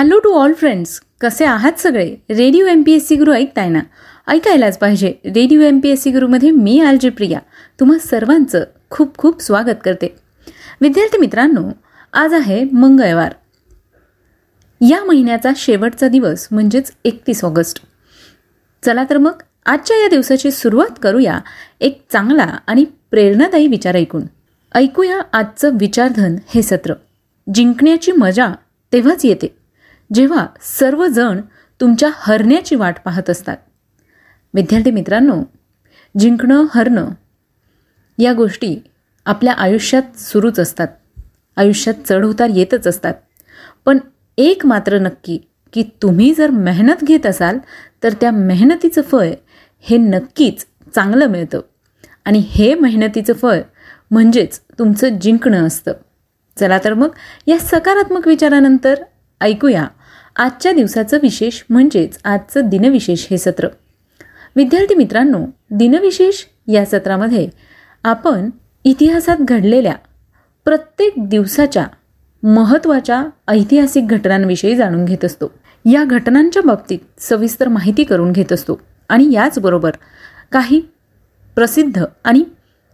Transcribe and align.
Hello 0.00 0.18
to 0.18 0.32
all 0.32 0.52
friends 0.52 1.00
कसे 1.20 1.44
आहात 1.44 1.72
सगळे? 1.78 2.16
Radio 2.30 2.66
M 2.66 2.82
P 2.86 2.92
S 2.92 3.08
C 3.08 3.16
Guru 3.16 3.32
ऐकताय 3.32 3.68
ना 3.68 3.80
ऐकायलाच 4.26 4.78
पाहिजे. 4.78 5.14
Radio 5.24 5.60
M 5.60 5.80
P 5.80 5.88
S 5.88 6.02
C 6.02 6.10
गुरुमध्ये 6.10 6.50
मी 6.50 6.80
आलजी 6.80 7.08
प्रिया 7.08 7.38
तुम्हा 7.80 7.98
सर्वांचं 7.98 8.64
खूप 8.90 9.18
खूप 9.18 9.42
स्वागत 9.42 9.74
करते. 9.84 10.14
विद्यार्थी 10.80 11.18
मित्रांनो 11.18 11.68
आज 12.12 12.32
आहे 12.32 12.64
मंगळवार. 12.64 13.32
या 14.90 15.04
महिन्याचा 15.04 15.50
शेवटचा 15.56 16.08
दिवस 16.08 16.48
म्हणजेच 16.50 16.92
एकतीस 17.04 17.44
ऑगस्ट. 17.44 17.82
चला 18.84 19.04
तर 19.10 19.18
मग 19.18 19.42
आजच्या 19.66 19.96
या 19.96 20.08
दिवसाची 20.08 20.50
सुरुवात 20.50 20.98
करूया 21.02 21.38
एक 21.80 22.04
चांगला 22.12 22.56
आणि 22.66 22.84
प्रेरणादायी 23.10 23.66
विचार 23.66 23.96
ऐकून. 23.96 24.22
ऐकूया 24.74 25.20
आजचं 25.32 25.76
विचारधन 25.76 26.36
हे 26.54 26.62
सत्र. 26.62 26.94
जिंकण्याची 27.54 28.12
मजा 28.12 28.48
तेव्हाच 28.92 29.24
येते. 29.24 29.59
जेव्हा 30.12 30.46
सर्वजण 30.60 31.40
तुमच्या 31.80 32.08
हरण्याची 32.14 32.74
वाट 32.74 32.94
पाहत 33.04 33.30
असतात. 33.30 33.56
विद्यार्थी 34.54 34.90
मित्रांनो 34.90 35.42
जिंकणं 36.18 36.64
हरणं 36.74 37.08
या 38.18 38.32
गोष्टी 38.32 38.78
आपल्या 39.26 39.52
आयुष्यात 39.52 40.18
सुरूच 40.18 40.58
असतात. 40.58 40.88
आयुष्यात 41.56 41.94
चढउतार 42.08 42.48
येतच 42.54 42.86
असतात. 42.86 43.14
पण 43.84 43.98
एक 44.38 44.66
मात्र 44.66 44.98
नक्की 44.98 45.38
की 45.72 45.82
तुम्ही 46.02 46.34
जर 46.34 46.50
मेहनत 46.50 47.04
घेत 47.04 47.26
असाल 47.26 47.58
तर 48.02 48.12
त्या 48.12 48.30
मेहनतीचं 48.30 49.02
फळ 49.02 49.30
हे 49.80 49.96
नक्कीच 49.96 50.66
चांगलं 50.94 51.26
मिळतं. 51.26 51.60
आणि 52.24 52.38
हे 52.38 52.74
मेहनतीचं 52.74 53.32
फळ 53.32 53.60
म्हणजेच 54.10 54.60
तुमचं 54.78 55.08
जिंकणं 55.08 55.66
असतं. 55.66 55.92
चला 56.56 56.78
तर 56.84 56.94
मग 56.94 57.08
या 57.46 57.58
सकारात्मक 57.58 58.28
विचारानंतर 58.28 58.94
ऐकूया 59.40 59.86
आजच्या 60.36 60.72
दिवसाचं 60.72 61.18
विशेष 61.22 61.62
म्हणजेच 61.70 62.18
आजचं 62.24 62.68
दिनविशेष 62.68 63.26
हे 63.30 63.38
सत्र. 63.38 63.68
विद्यार्थी 64.56 64.94
मित्रांनो 64.94 65.44
दिनविशेष 65.70 66.44
या 66.68 66.84
सत्रामध्ये 66.86 67.48
आपण 68.04 68.50
इतिहासात 68.84 69.36
घडलेल्या 69.40 69.94
प्रत्येक 70.64 71.12
दिवसाच्या 71.18 71.86
महत्त्वाच्या 72.42 73.24
ऐतिहासिक 73.48 74.06
घटनांविषयी 74.06 74.76
जाणून 74.76 75.04
घेत 75.04 75.24
असतो. 75.24 75.52
या 75.92 76.04
घटनांच्या 76.04 76.62
बाबतीत 76.62 76.98
सविस्तर 77.18 77.68
माहिती 77.68 78.04
करून 78.04 78.32
घेत 78.32 78.52
असतो 78.52 78.80
आणि 79.08 79.32
याचबरोबर 79.32 79.90
काही 80.52 80.80
प्रसिद्ध 81.54 82.04
आणि 82.24 82.44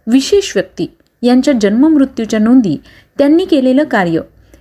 विशेष 0.07 0.51
व्यक्ती 0.55 0.87
यांच्या 1.21 1.53
जन्ममृत्यूच्या 1.61 2.39
नोंदी 2.39 2.77
त्यांनी 3.17 3.45
केलेलं 3.45 3.83
कार्य 3.83 4.19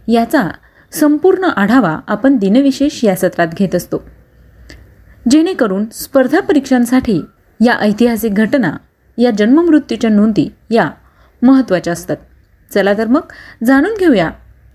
याचा 0.09 0.49
संपूर्ण 0.93 1.45
आढावा 1.45 1.99
आपण 2.09 2.37
दिनविशेष 2.37 3.05
या 3.05 3.17
सत्रात 3.17 3.47
घेत 3.55 3.75
असतो. 3.75 4.03
जेणेकरून 5.31 5.87
स्पर्धा 5.93 6.41
परीक्षांसाठी 6.41 7.21
या 7.65 7.75
ऐतिहासिक 7.75 8.35
घटना 8.35 8.77
या 9.19 9.31
जन्ममृत्यूच्या 9.31 10.11
नोंदी 10.11 10.49
या 10.71 10.91
महत्त्वाच्या 11.43 11.93
असतात. 11.93 12.17
चला 12.75 12.93
तर 12.99 13.07
मग 13.07 13.21
जाणून 13.65 13.95
घेऊया 13.99 14.31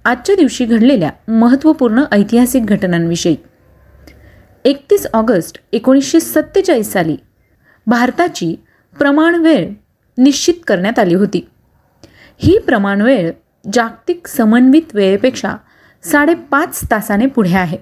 आजच्या 0.05 0.35
दिवशी 0.35 0.65
घडलेल्या 0.65 1.31
महत्त्वपूर्ण 1.31 2.03
ऐतिहासिक 2.11 2.65
घटनांविषयी. 2.65 3.35
एकतीस 4.65 5.07
ऑगस्ट 5.13 5.61
एकोणीसशे 5.71 6.19
सत्तेचाळीस 6.19 6.91
साली 6.91 7.17
भारताची 7.87 8.55
प्रमाणवेळ 8.99 9.69
निश्चित 10.17 10.53
करण्यात 10.67 10.99
आली 10.99 11.13
होती. 11.13 11.47
ही 12.37 12.59
प्रमाणवेळ 12.59 13.31
जागतिक 13.73 14.27
समन्वित 14.27 14.81
वेळेपेक्षा 14.93 15.51
साडेपाच 16.03 16.79
तासाने 16.91 17.25
पुढे 17.25 17.53
आहे. 17.53 17.77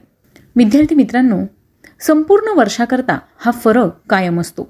विद्यार्थी 0.55 0.95
मित्रांनो 0.95 1.39
संपूर्ण 1.99 2.57
वर्षाकरता 2.57 3.19
हा 3.37 3.51
फरक 3.51 3.89
कायम 4.09 4.41
असतो. 4.41 4.69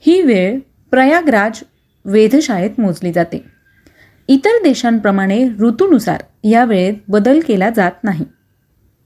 ही 0.00 0.22
वेळ 0.22 0.58
प्रयागराज 0.90 1.62
वेधशाळेत 2.04 2.80
मोजली 2.80 3.12
जाते. 3.12 3.44
इतर 4.28 4.50
देशांप्रमाणे 4.64 5.48
ऋतूनुसार 5.60 6.22
या 6.44 6.64
वेळेत 6.64 6.94
बदल 7.08 7.40
केला 7.48 7.70
जात 7.70 7.92
नाही. 8.04 8.24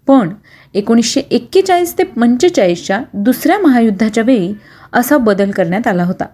पण 0.07 0.35
एकोणीसशे 0.75 1.21
एक्केचाळीस 1.21 1.99
ते 1.99 2.05
पंचेचाळीसच्या 2.05 3.03
दुसऱ्या 3.15 3.59
महायुद्धाच्या 3.59 4.25
वेळी 4.25 4.55
असा 4.93 5.17
बदल 5.17 5.51
करण्यात 5.51 5.87
आला 5.87 6.05
होता. 6.05 6.25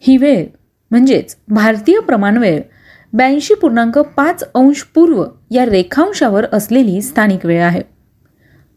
ही 0.00 0.16
वेळ 0.16 0.46
म्हणजेच 0.90 1.36
भारतीय 1.48 2.00
प्रमाणवेळ 2.00 2.60
ब्याऐंशी 3.12 3.54
पूर्णांक 3.54 3.98
पाच 3.98 4.42
अंश 4.54 4.82
पूर्व 4.94 5.24
या 5.50 5.64
रेखांशावर 5.64 6.46
असलेली 6.52 7.02
स्थानिक 7.02 7.46
वेळ 7.46 7.62
आहे. 7.62 7.80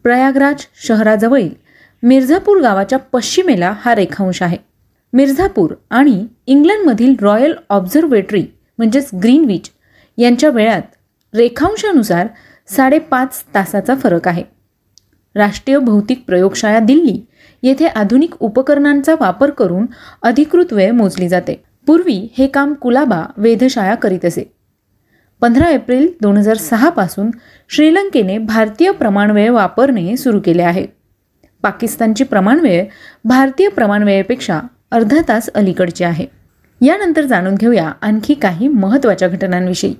प्रयागराज 0.02 0.64
शहराजवळील 0.86 1.50
मिर्झापूर 2.02 2.60
गावाच्या 2.60 2.98
पश्चिमेला 2.98 3.72
हा 3.80 3.94
रेखांश 3.94 4.42
आहे. 4.42 4.56
मिर्झापूर 5.12 5.74
आणि 5.90 6.26
इंग्लंडमधील 6.46 7.14
रॉयल 7.20 7.54
ऑब्झर्वेटरी 7.70 8.44
म्हणजेच 8.78 9.10
ग्रीनविच 9.22 9.70
यांच्या 10.18 10.50
वेळात 10.50 10.82
रेखांशानुसार 11.34 12.26
साडेपाच 12.68 13.44
तासाचा 13.54 13.94
फरक 13.94 14.28
आहे. 14.28 14.42
राष्ट्रीय 15.34 15.78
भौतिक 15.78 16.24
प्रयोगशाळा 16.26 16.78
दिल्ली 16.78 17.20
येथे 17.62 17.86
आधुनिक 17.86 18.34
उपकरणांचा 18.40 19.14
वापर 19.20 19.50
करून 19.50 19.86
अधिकृत 20.22 20.72
वेळ 20.72 20.90
मोजली 20.90 21.28
जाते. 21.28 21.62
पूर्वी 21.86 22.34
हे 22.38 22.46
काम 22.46 22.74
कुलाबा 22.74 23.22
वेधशाळा 23.36 23.94
करीत 23.94 24.24
असे. 24.24 24.52
पंधरा 25.40 25.70
एप्रिल 25.70 26.08
दोन 26.20 26.36
हजार 26.36 26.56
सहापासून 26.56 27.30
श्रीलंकेने 27.68 28.38
भारतीय 28.38 28.90
प्रमाणवेळ 28.90 29.50
वापरणे 29.50 30.16
सुरू 30.16 30.40
केले 30.40 30.62
आहे. 30.62 30.86
पाकिस्तानची 31.62 32.24
प्रमाणवेळ 32.24 32.84
भारतीय 33.24 33.68
प्रमाणवेळेपेक्षा 33.68 34.60
अर्धा 34.90 35.20
तास 35.28 35.48
अलीकडची 35.54 36.04
आहे. 36.04 36.26
यानंतर 36.80 37.24
जाणून 37.24 37.54
घेऊया 37.54 37.92
आणखी 38.02 38.34
काही 38.34 38.68
महत्त्वाच्या 38.68 39.28
घटनांविषयी. 39.28 39.94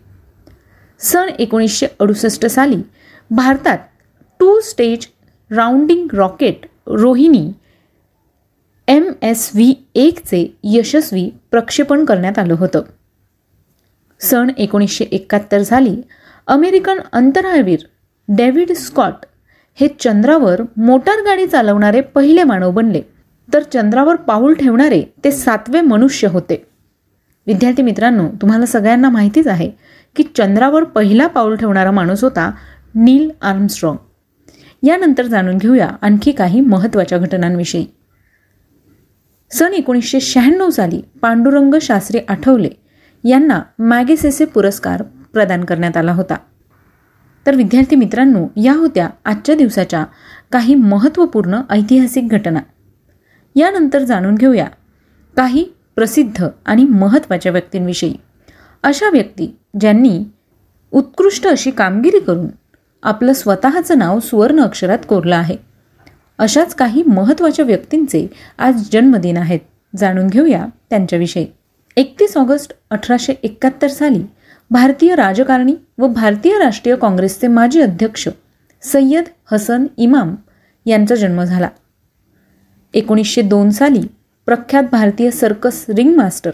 सन 0.99 1.29
एकोणीसशे 1.39 1.87
अडुसष्ट 2.01 2.47
साली 2.47 2.83
भारतात 3.31 3.79
two 4.41 4.61
stage 4.61 5.07
rounding 5.51 6.09
rocket 6.13 6.67
Rohini 6.87 7.53
M 8.89 9.05
S 9.23 9.51
V 9.55 9.75
एकचे 9.95 10.59
यशस्वी 10.65 11.31
प्रक्षेपण 11.51 12.05
करण्यात 12.05 12.39
आलं 12.39 12.55
होतं. 12.55 12.83
सन 14.21 14.51
एकोणीसशे 14.59 15.05
एकाहत्तर 15.05 15.63
साली 15.63 15.97
अमेरिकन 16.47 16.99
अंतराळवीर 17.13 17.79
डेव्हिड 18.29 18.73
स्कॉट 18.73 19.27
हे 19.75 19.89
चंद्रावर 20.01 20.63
मोटार 20.77 21.23
गाडी 21.25 21.47
चालवणारे 21.47 22.01
पहिले 22.01 22.45
मानव 22.45 22.71
बनले. 22.71 23.03
तर 23.53 23.63
चंद्रावर 23.63 24.17
पाऊल 24.17 24.55
ठेवणारे 24.55 25.03
ते 25.25 25.31
सातवे 25.31 25.81
मनुष्य 25.81 26.29
होते. 26.29 26.67
विद्यार्थी 27.47 27.83
मित्रांनो 27.83 28.29
तुम्हाला 28.29 28.67
सगळ्यांना 28.67 29.11
माहितीच 29.11 29.47
आहे 29.47 29.71
की 30.17 30.23
चंद्रावर 30.37 30.85
पहिला 30.85 31.27
पाऊल 31.27 31.57
ठेवणारा 31.57 31.91
माणूस 31.91 32.25
होता 32.25 32.51
नील 32.95 33.31
आर्मस्ट्रॉंग. 33.43 33.97
यानंतर 34.83 35.27
जाणून 35.27 35.59
घेऊया 35.59 35.89
आणखी 36.03 36.33
काही 36.33 36.61
महत्त्वाच्या 36.61 37.19
घटनांविषयी. 37.19 37.87
सन 39.53 39.73
एकोणीसशे 39.73 40.21
शहाण्णव 40.21 40.71
साली 40.71 41.03
पांडुरंग 41.23 41.75
शास्त्री 41.83 42.21
आठवले 42.29 42.69
यांना 43.25 43.63
मॅगेसेसे 43.79 44.45
पुरस्कार 44.45 45.03
प्रदान 45.03 45.65
करण्यात 45.65 45.97
आला 45.97 46.13
होता. 46.13 46.37
तर 47.47 47.55
विद्यार्थी 47.55 47.97
मित्रांनो 47.97 48.47
या 48.57 48.73
होत्या 48.73 49.09
आजच्या 49.25 49.55
दिवसाच्या 49.55 50.05
काही 50.53 50.75
महत्त्वपूर्ण 50.75 51.61
ऐतिहासिक 51.71 52.29
घटना. 52.29 52.61
यानंतर 53.57 53.99
जाणून 53.99 54.35
घेऊया 54.35 54.67
काही 55.37 55.65
प्रसिद्ध 55.97 56.47
आणि 56.67 56.85
महत्त्वाच्या 56.85 57.53
व्यक्तींविषयी. 57.53 58.15
अशा 58.83 59.11
व्यक्ती 59.11 59.57
ज्यांनी 59.81 60.25
उत्कृष्ट 60.93 61.47
अशी 61.47 61.71
कामगिरी 61.71 62.19
करून 62.19 62.47
आपलं 63.03 63.33
स्वतःचं 63.33 63.99
नाव 63.99 64.21
सुवर्ण 64.21 64.61
अक्षरात 64.61 64.99
कोरलं 65.09 65.37
आहे. 65.37 65.72
अशाच 66.43 66.75
काही 66.75 67.03
महत्त्वाच्या 67.03 67.65
व्यक्तींचे 67.65 68.27
आज 68.59 68.89
जन्मदिन 68.93 69.37
आहेत. 69.37 69.61
जाणून 69.97 70.27
घेऊया 70.27 70.67
त्यांच्याविषयी. 70.91 71.47
एकतीस 71.97 72.37
ऑगस्ट 72.37 72.73
अठराशे 72.91 73.35
एकाहत्तर 73.43 73.89
साली 73.89 74.23
भारतीय 74.71 75.15
राजकारणी 75.15 75.75
व 75.99 76.07
भारतीय 76.07 76.59
राष्ट्रीय 76.59 76.97
काँग्रेसचे 76.97 77.47
माजी 77.47 77.81
अध्यक्ष 77.81 78.29
सय्यद 78.83 79.25
हसन 79.53 79.87
इमाम 79.97 80.35
यांचा 80.87 81.15
जन्म 81.15 81.43
झाला. 81.45 81.69
एकोणीसशे 82.95 83.43
दोन 83.43 83.71
साली 83.71 84.03
प्रख्यात 84.47 84.85
भारतीय 84.93 85.31
सर्कस 85.31 85.85
रिंगमास्टर 85.89 86.51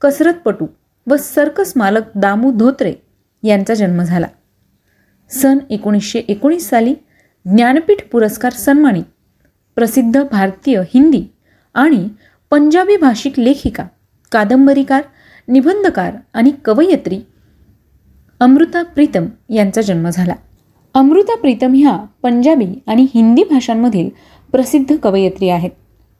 कसरतपटू 0.00 0.66
व 1.06 1.16
सर्कस 1.16 1.72
मालक 1.76 2.02
दामू 2.14 2.52
धोत्रे 2.52 2.94
यांचा 3.42 3.74
जन्म 3.74 4.02
झाला. 4.02 4.26
सन 5.30 5.58
एकोणीसशे 5.70 6.18
एकोणीस 6.18 6.68
साली 6.68 6.94
ज्ञानपीठ 7.46 7.98
पुरस्कार 8.12 8.52
सन्मानित 8.52 9.04
प्रसिद्ध 9.74 10.22
भारतीय 10.32 10.80
हिंदी 10.94 11.22
आणि 11.74 12.08
पंजाबी 12.50 12.96
भाषिक 12.96 13.38
लेखिका 13.38 13.84
कादंबरीकार 14.32 15.02
निबंधकार 15.48 16.16
आणि 16.34 16.50
कवयित्री 16.64 17.20
अमृता 18.40 18.82
प्रीतम 18.82 19.26
यांचा 19.50 19.80
जन्म 19.80 20.08
झाला. 20.08 20.34
अमृता 20.94 21.36
प्रीतम 21.36 21.72
ह्या 21.74 21.96
पंजाबी 22.22 22.66
आणि 22.86 23.06
हिंदी 23.14 23.44
भाषांमधील 23.44 24.08
प्रसिद्ध 24.52 24.96
कवयित्री 24.96 25.48
आहेत. 25.48 25.70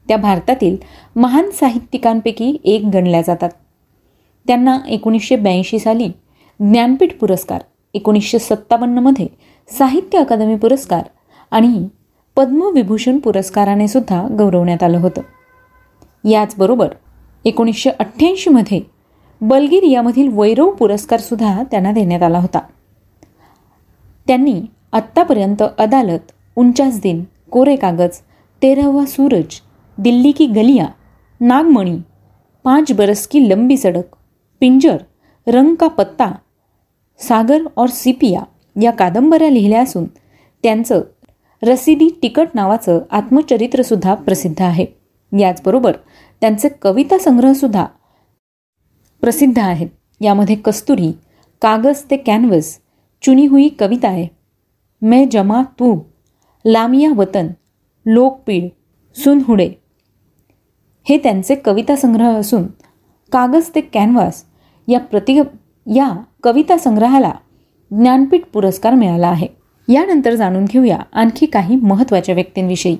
त्या 0.09 0.17
भारतातील 0.17 0.77
महान 1.17 1.51
साहित्यिकांपैकी 1.51 2.57
एक 2.65 2.85
गणल्या 2.95 3.23
जातात. 3.23 3.51
त्यांना 4.47 4.79
एकोणीसशे 4.89 5.37
ब्याऐंशी 5.37 5.79
साली 5.79 6.09
ज्ञानपीठ 6.61 7.17
पुरस्कार 7.19 7.61
एकोणीसशे 7.95 8.39
सत्तावन्नमध्ये 8.39 9.27
साहित्य 9.69 10.19
अकादमी 10.19 10.57
पुरस्कार 10.57 11.03
आणि 11.51 11.89
पद्मविभूषण 12.37 13.19
पुरस्काराने 13.19 13.87
सुद्धा 13.89 14.27
गौरवण्यात 14.39 14.83
आलं 14.83 14.99
होतं. 14.99 15.21
याचबरोबर 16.25 16.89
एकोणीसशे 17.45 17.91
अठ्ठ्याऐंशीमध्ये 17.91 18.81
बल्गेरियामधील 19.41 20.29
वैरव 20.33 20.71
पुरस्कारसुद्धा 20.71 21.63
त्यांना 21.71 21.93
देण्यात 21.93 22.23
आला 22.23 22.39
होता. 22.39 22.61
त्यांनी 24.27 24.61
आत्तापर्यंत 24.93 25.63
अदालत 25.79 26.33
उंचास 26.57 27.01
दिन 27.01 27.23
कोरे 27.51 27.77
कागज 27.77 28.19
तेरावा 28.63 29.05
सूरज 29.07 29.61
दिल्ली 29.99 30.33
की 30.33 30.47
गलिया 30.47 30.87
नागमणी 31.41 31.99
पाँच 32.65 32.93
बरस 32.93 33.27
की 33.27 33.49
लंबी 33.49 33.77
सडक 33.77 34.15
पिंजर 34.61 34.97
रंग 35.47 35.75
का 35.75 35.89
पत्ता 35.89 36.33
सागर 37.21 37.63
और 37.77 37.89
सिपिया 37.89 38.43
या 38.83 38.91
कादंबऱ्या 38.91 39.51
लिहिल्या 39.51 39.81
असून 39.83 40.05
त्यांचं 40.65 41.03
रसिदी 41.63 42.09
तिकट 42.23 42.49
नावाचं 42.55 43.01
आत्मचरित्रसुद्धा 43.11 44.15
प्रसिद्ध 44.15 44.63
आहे. 44.63 44.87
याचबरोबर 45.33 45.97
त्यांचे 46.41 46.69
कविता 46.83 47.19
संग्रहसुद्धा 47.19 47.85
प्रसिद्ध 49.23 49.59
आहेत. 49.59 49.89
यामध्ये 50.21 50.57
कस्तुरी 50.57 51.13
कागज 51.63 52.03
ते 52.11 52.17
कॅनव्हस 52.17 52.79
चुनी 53.23 53.47
हुई 53.47 53.69
कविता 53.69 54.09
आहे. 54.09 54.27
मैं 55.03 55.29
जमा 55.33 55.63
तू 55.63 55.99
लामिया 56.65 57.11
वतन 57.17 57.49
लोकपीड 58.07 58.69
सुनहुडे 59.17 59.71
हे 61.09 61.19
त्यांचे 61.19 61.55
कविता 61.55 61.97
संग्रह 61.97 62.39
असून 62.39 62.67
कागज 63.33 63.71
ते 63.75 63.81
कॅनव्हास 63.81 64.45
या 64.89 64.99
प्रति 65.01 65.39
या 65.87 66.13
कविता 66.43 66.79
संग्रहाला 66.79 67.33
ज्ञानपीठ 67.91 68.45
पुरस्कार 68.53 68.95
मिळाला 68.95 69.29
आहे. 69.29 69.62
यानंतर 69.89 70.35
जाणून 70.35 70.65
घेऊया 70.65 70.99
आणखी 71.13 71.47
काही 71.47 71.77
महत्त्वाच्या 71.77 72.35
व्यक्तींविषयी. 72.35 72.97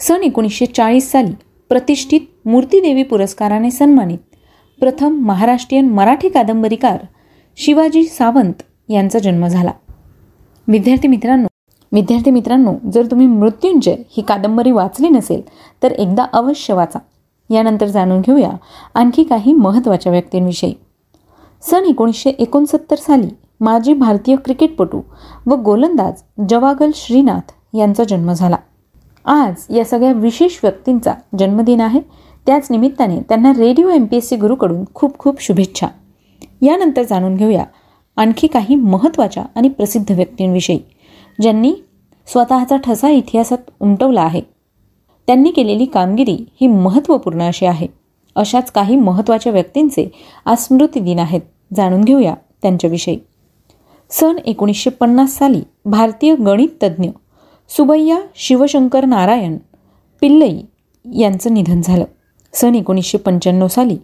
सन 0.00 0.22
एकोणीसशे 0.22 0.66
चाळीस 0.66 1.10
साली 1.10 1.32
प्रतिष्ठित 1.68 2.20
मूर्तीदेवी 2.44 3.02
पुरस्काराने 3.02 3.70
सन्मानित 3.70 4.18
प्रथम 4.80 5.18
महाराष्ट्रीयन 5.18 5.88
मराठी 5.88 6.28
कादंबरीकार 6.28 6.98
शिवाजी 7.56 8.04
सावंत 8.04 8.62
यांचा 8.88 9.18
जन्म 9.18 9.46
झाला. 9.46 9.70
विद्यार्थी 10.68 11.08
मित्रांनो 11.08 11.46
विद्यार्थी 11.92 12.30
मित्रांनो 12.30 12.74
जर 12.92 13.06
तुम्ही 13.10 13.26
मृत्युंजय 13.26 13.96
ही 14.10 14.22
कादंबरी 14.22 14.70
वाचली 14.70 15.08
नसेल 15.08 15.42
तर 15.82 15.92
एकदा 15.92 16.26
अवश्य 16.32 16.74
वाचा. 16.74 16.98
यानंतर 17.50 17.86
जाणून 17.86 18.20
घेऊया 18.20 18.50
आणखी 18.94 19.24
काही 19.24 19.52
महत्त्वाच्या 19.52 20.12
व्यक्तींविषयी. 20.12 20.74
सन 21.62 21.84
एकोणीसशे 21.84 22.30
एकोणसत्तर 22.30 22.96
साली 22.96 23.28
माजी 23.60 23.92
भारतीय 23.94 24.36
क्रिकेटपटू 24.36 25.00
व 25.46 25.54
गोलंदाज 25.54 26.22
जवागल 26.48 26.90
श्रीनाथ 26.94 27.52
यांचा 27.76 28.04
जन्म 28.04 28.32
झाला. 28.32 28.56
आज 29.24 29.76
या 29.76 29.84
सगळ्या 29.84 30.12
विशेष 30.12 30.58
व्यक्तींचा 30.62 31.12
जन्मदिन 31.38 31.80
आहे. 31.80 32.00
त्याच 32.46 32.66
निमित्ताने 32.70 33.20
त्यांना 33.20 33.52
radio 33.52 33.88
M 33.88 34.04
P 34.04 34.16
S 34.16 34.28
C 34.28 34.36
गुरुकडून 34.36 34.84
खूप 34.94 35.18
खूप 35.18 35.40
शुभेच्छा. 35.40 35.86
यानंतर 36.62 37.02
जाणून 37.02 37.34
घेऊया 37.34 37.64
आणखी 38.16 38.46
काही 38.46 38.74
महत्त्वाच्या 38.74 39.44
आणि 39.54 39.68
प्रसिद्ध 39.68 40.12
व्यक्तींविषयी 40.12 40.80
ज्यांनी 41.40 41.74
स्वतःचा 42.26 42.76
ठसा 42.76 43.08
इतिहासात 43.08 43.70
उमटवला 43.80 44.22
आहे. 44.22 44.40
त्यांनी 45.26 45.50
केलेली 45.50 45.84
कामगिरी 45.84 46.36
ही 46.60 46.66
महत्त्वपूर्ण 46.66 47.42
अशी 47.42 47.66
आहे. 47.66 47.86
अशाच 48.36 48.70
काही 48.72 48.96
महत्त्वाच्या 48.96 49.52
व्यक्तींचे 49.52 50.10
आज 50.44 50.58
स्मृती 50.58 51.00
दिन 51.00 51.18
आहेत. 51.18 51.40
जाणून 51.76 52.04
घेऊया 52.04 52.34
त्यांच्याविषयी. 52.62 53.18
सन 54.10 54.36
एकोणीसशे 54.46 54.90
पन्नास 54.90 55.36
साली 55.38 55.60
भारतीय 55.84 56.34
गणिततज्ज्ञ 56.36 57.08
सुबैया 57.68 58.18
शिवशंकर 58.34 59.04
नारायण 59.04 59.56
पिल्लई 60.20 60.60
यांचं 61.18 61.54
निधन 61.54 61.80
झालं. 61.80 62.04
सन 62.52 62.74
एकोणीसशे 62.74 63.18
पंच्याण्णव 63.18 63.68
साली 63.68 63.96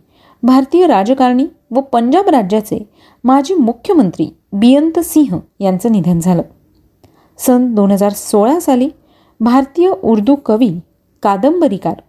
भारतीय 0.42 0.86
राजकारणी 0.86 1.46
व 1.70 1.80
पंजाब 1.80 2.28
राज्याचे 2.28 2.78
माजी 3.24 3.54
मुख्यमंत्री 3.54 4.28
बियंत 4.52 4.98
सिंह 4.98 5.38
यांचं 5.60 5.92
निधन 5.92 6.18
झालं. 6.20 6.42
सन 7.38 7.74
दोन 7.74 7.90
हजार 7.90 8.12
सोळा 8.12 8.60
साली 8.60 8.88
भारतीय 9.40 9.92
उर्दू 10.02 10.34
कवी 10.34 10.70
कादंबरीकार 11.22 12.00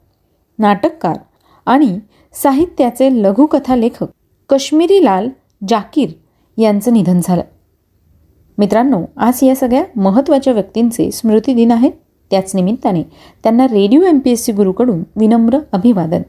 नाटककार 0.59 1.17
आणि 1.65 1.99
साहित्याचे 2.33 3.09
लघुकथा 3.23 3.75
लेखक 3.75 4.07
कश्मीरी 4.49 5.03
लाल 5.05 5.29
जाकीर 5.69 6.09
यांचं 6.57 6.93
निधन 6.93 7.19
झालं. 7.23 7.43
मित्रांनो 8.61 8.99
आज 9.17 9.39
या 9.43 9.55
सगळ्या 9.55 9.83
महत्त्वाच्या 9.95 10.51
व्यक्तींचे 10.53 11.09
स्मृतिदिन 11.11 11.71
आहेत. 11.71 11.91
त्याच 12.31 12.51
निमित्ताने 12.55 13.01
त्यांना 13.43 13.65
radio 13.67 14.01
M 14.01 14.19
P 14.19 14.31
S 14.31 14.43
C 14.45 14.51
गुरुकडून 14.51 15.01
विनम्र 15.15 15.59
अभिवादन. 15.71 16.21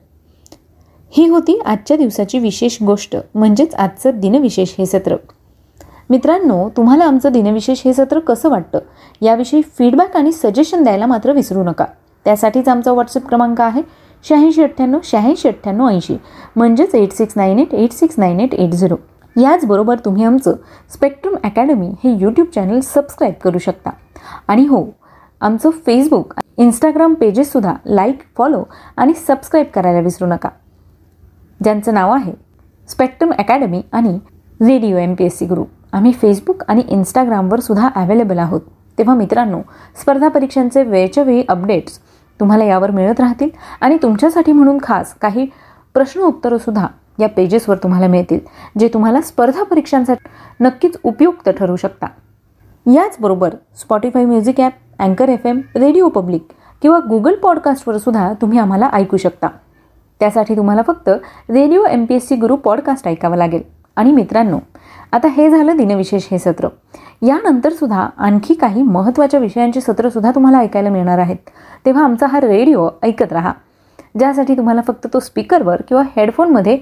ही 1.13 1.27
होती 1.29 1.59
आजच्या 1.65 1.97
दिवसाची 1.97 2.39
विशेष 2.39 2.79
गोष्ट 2.83 3.17
म्हणजेच 3.35 3.75
आजचं 3.75 4.21
दिनविशेष 4.21 4.75
हे 4.79 4.87
सत्र. 4.87 5.17
मित्रांनो 6.11 6.69
तुम्हाला 6.77 7.05
आमचं 7.05 7.33
दिनविशेष 7.33 7.83
हे 7.85 7.95
सत्र 7.95 8.19
कसं 8.19 8.51
वाटतं? 8.51 8.79
याविषयी 9.23 9.63
फीडबॅक 9.79 10.17
आणि 10.17 10.33
सजेशन 10.33 10.83
द्यायला 10.83 11.07
मात्र 11.07 11.33
विसरू 11.33 11.65
नका. 11.65 11.87
त्यासाठीच 12.25 12.69
आमचा 12.69 12.93
व्हॉट्सअप 12.93 13.29
क्रमांक 13.29 13.61
आहे 13.61 13.83
शहाऐंशी 14.29 14.63
अठ्ठ्याण्णव 14.63 14.99
शहाऐंशी 15.05 15.49
अठ्ठ्याण्णव 15.49 15.89
ऐंशी. 15.89 16.17
म्हणजेच 16.57 16.95
eight 16.95 17.13
six 17.13 17.35
nine 17.37 17.59
eight 17.59 17.75
eight 17.75 17.93
six 17.93 18.19
nine 18.19 18.41
eight 18.41 18.55
eight 18.55 18.71
zero 18.71 18.97
याचबरोबर 19.37 19.99
तुम्ही 20.05 20.25
आमचं 20.25 20.55
स्पेक्ट्रम 20.93 21.35
अकॅडमी 21.45 21.89
हे 22.05 22.17
यूट्यूब 22.21 22.47
चॅनल 22.55 22.81
सबस्क्राईब 22.81 23.35
करू 23.45 23.59
शकता. 23.59 23.91
आणि 24.49 24.67
हो 24.67 24.85
आमचं 25.41 25.71
फेसबुक 25.87 26.35
इंस्टाग्राम 26.57 27.15
पेजेससुद्धा 27.15 27.75
लाईक 27.87 28.19
फॉलो 28.39 28.63
आणि 28.97 29.15
सबस्क्राईब 29.15 29.67
करायला 29.75 30.01
विसरू 30.01 30.27
नका. 30.29 30.49
ज्यांचं 31.65 31.95
नाव 31.95 32.13
आहे 32.13 32.33
स्पेक्ट्रम 32.89 33.33
अकॅडमी 33.39 33.83
आणि 33.93 34.19
radio 34.61 34.97
M 34.97 35.15
P 35.15 35.25
S 35.25 35.39
C 35.39 35.47
group 35.47 35.69
आम्ही 35.93 36.13
फेसबुक 36.13 36.63
आणि 36.69 36.83
इंस्टाग्रामवर 36.89 37.61
सुद्धा 37.61 37.89
अवेलेबल 37.97 38.39
आहोत. 38.39 38.61
तेव्हा 38.99 39.15
मित्रांनो 39.15 39.61
स्पर्धा 40.01 40.29
परीक्षांचे 40.29 40.83
वेळच्या 40.83 41.23
वेळी 41.25 41.45
अपडेट्स 41.49 41.99
तुम्हाला 42.41 42.65
यावर 42.65 42.91
मिळत 42.91 43.21
राहतील 43.21 43.49
आणि 43.81 43.97
तुमच्यासाठी 44.03 44.53
म्हणून 44.53 44.79
खास 44.83 45.15
काही 45.15 45.47
प्रश्न 45.95 46.21
उत्तरंसुद्धा 46.21 46.87
या 47.19 47.29
पेजेसवर 47.29 47.77
तुम्हाला 47.77 48.07
मिळतील 48.07 48.39
जे 48.79 48.89
तुम्हाला 48.89 49.21
स्पर्धा 49.21 49.63
परीक्षांसाठी 49.63 50.29
नक्कीच 50.61 50.97
उपयुक्त 51.03 51.49
ठरू 51.49 51.77
शकता. 51.77 52.07
याचबरोबर 52.95 53.55
स्पॉटीफाय 53.81 54.25
म्युझिक 54.25 54.61
ॲप 54.61 54.73
अँकर 54.99 55.29
एफ 55.29 55.47
एम 55.47 55.61
रेडिओ 55.75 56.09
पब्लिक 56.09 56.47
किंवा 56.83 56.99
गुगल 56.99 57.35
पॉडकास्टवर 57.35 57.99
सुद्धा 57.99 58.33
तुम्ही 58.33 58.59
आम्हाला 58.59 58.89
ऐकू 58.93 59.17
शकता. 59.17 59.49
त्यासाठी 60.21 60.57
तुम्हाला 60.57 60.83
फक्त 60.83 61.09
radio 61.51 61.85
M 61.85 62.05
P 62.05 62.15
S 62.15 62.29
C 62.29 62.37
Guru 62.37 62.57
podcast 62.57 63.09
ऐकावं 63.09 63.37
लागेल. 63.37 63.63
आणि 63.97 64.13
मित्रांनो 64.13 64.59
आता 65.13 65.29
हे 65.29 65.51
झालं 65.51 65.77
दिनविशेष 65.77 66.27
हे 66.31 66.39
सत्र. 66.39 66.69
यानंतरसुद्धा 67.23 68.09
आणखी 68.17 68.55
काही 68.55 68.83
महत्त्वाच्या 68.83 69.41
विषयांची 69.41 69.81
सत्रंसुद्धा 69.81 70.31
तुम्हाला 70.31 70.59
ऐकायला 70.59 70.91
मिळणार 70.91 71.19
आहेत. 71.19 71.37
तेव्हा 71.87 72.05
आमचा 72.05 72.27
हा 72.27 72.41
रेडिओ 72.41 72.89
ऐकत 73.03 73.33
राहा. 73.33 73.53
ज्यासाठी 74.19 74.57
तुम्हाला 74.57 74.81
फक्त 74.81 75.07
तो 75.15 75.21
स्पीकरवर 75.21 75.83
किंवा 75.89 76.03
हेडफोनमध्ये 76.17 76.79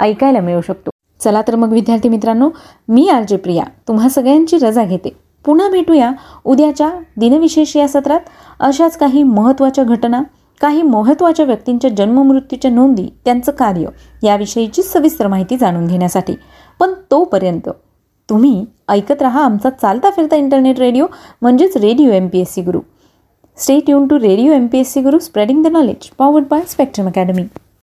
ऐकायला 0.00 0.40
मिळू 0.40 0.60
शकतो. 0.60 0.90
चला 1.20 1.42
तर 1.48 1.54
मग 1.56 1.72
विद्यार्थी 1.72 2.08
मित्रांनो 2.08 2.48
मी 2.88 3.08
आर 3.08 3.22
जे 3.22 3.36
प्रिया. 3.36 3.64
तुम्हा 3.88 4.08
सगळ्यांची 4.08 4.58
रजा 4.58 4.84
घेते. 4.84 5.16
पुन्हा 5.44 5.68
भेटूया 5.68 6.10
उद्याच्या 6.44 6.90
दिनविशेष 7.16 7.76
या 7.76 7.88
सत्रात. 7.88 8.20
अशाच 8.60 8.96
काही 8.96 9.22
महत्त्वाच्या 9.22 9.84
घटना 9.84 10.22
काही 10.60 10.82
महत्त्वाच्या 10.82 11.46
व्यक्तींच्या 11.46 11.90
जन्ममृत्यूच्या 11.90 12.70
नोंदी 12.70 13.06
त्यांचं 13.24 13.52
कार्य 13.52 13.86
याविषयीची 14.22 14.82
सविस्तर 14.82 15.26
माहिती 15.26 15.56
जाणून 15.56 15.86
घेण्यासाठी. 15.86 16.34
पण 16.80 16.92
तोपर्यंत 17.10 17.68
तुम्ही 18.28 18.64
ऐकत 18.88 19.22
रहा 19.22 19.44
आमचा 19.44 19.70
चालता 19.70 20.10
फिरता 20.10 20.36
इंटरनेट 20.36 20.78
रेडिओ 20.78 21.06
म्हणजेच 21.42 21.76
radio 21.76 22.10
M 22.10 22.28
P 22.28 22.40
S 22.40 22.54
C 22.54 22.62
Guru 22.62 22.80
stay 23.58 23.80
tune 23.80 24.06
to 24.06 24.18
radio 24.18 24.52
M 24.52 24.66
P 24.66 24.78
S 24.78 24.92
C 24.92 25.00
Guru 25.00 25.18
spreading 25.18 25.64
the 25.64 25.66
knowledge 25.66 26.08
powered 26.18 26.44
by 26.50 26.62
Spectrum 26.68 27.06
Academy 27.06 27.42